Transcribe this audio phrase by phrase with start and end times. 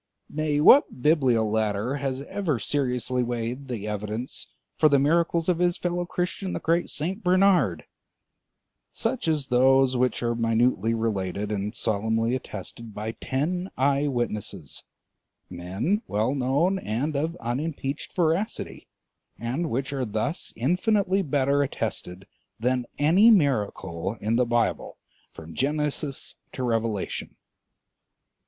[0.31, 6.07] Nay, what Bibliolater has ever seriously weighed the evidence for the miracles of his fellow
[6.07, 7.23] Christian the great St.
[7.23, 7.85] Bernard;
[8.91, 14.81] such as those which are minutely related and solemnly attested by ten eye witnesses,
[15.51, 18.87] men well known and of unimpeached veracity,
[19.37, 22.25] and which are thus infinitely better attested
[22.59, 24.97] than any miracle in the Bible
[25.31, 27.35] from Genesis to Revelation?